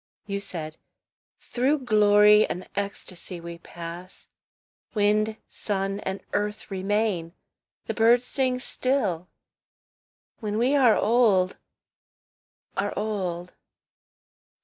[0.25, 0.77] You said,
[1.37, 4.29] "Through glory and ecstasy we pass;
[4.95, 7.33] Wind, sun, and earth remain,
[7.85, 9.27] the birds sing still,
[10.39, 11.57] When we are old,
[12.75, 13.53] are old.